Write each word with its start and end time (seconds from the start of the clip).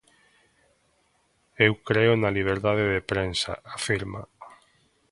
"Eu 1.65 1.73
creo 1.87 2.13
na 2.21 2.33
liberdade 2.37 2.83
de 2.93 3.01
prensa", 3.11 3.53
afirma. 3.77 4.21